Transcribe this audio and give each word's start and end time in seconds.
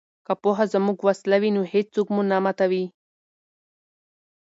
که 0.25 0.33
پوهه 0.41 0.65
زموږ 0.73 0.97
وسله 1.07 1.37
وي 1.41 1.49
نو 1.55 1.61
هیڅوک 1.73 2.07
مو 2.15 2.21
نه 2.31 2.37
ماتوي. 2.43 2.85